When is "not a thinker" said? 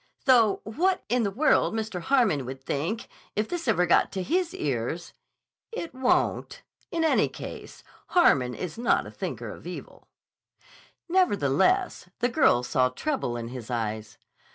8.79-9.49